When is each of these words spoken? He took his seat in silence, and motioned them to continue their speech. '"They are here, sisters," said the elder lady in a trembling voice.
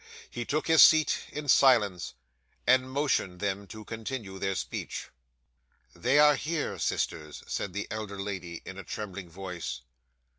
He 0.31 0.45
took 0.45 0.65
his 0.65 0.81
seat 0.81 1.25
in 1.31 1.47
silence, 1.47 2.15
and 2.65 2.89
motioned 2.89 3.39
them 3.39 3.67
to 3.67 3.85
continue 3.85 4.39
their 4.39 4.55
speech. 4.55 5.09
'"They 5.95 6.17
are 6.17 6.35
here, 6.35 6.79
sisters," 6.79 7.43
said 7.45 7.71
the 7.73 7.87
elder 7.91 8.19
lady 8.19 8.63
in 8.65 8.79
a 8.79 8.83
trembling 8.83 9.29
voice. 9.29 9.81